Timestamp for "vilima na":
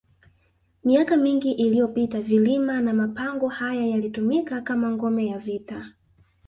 2.21-2.93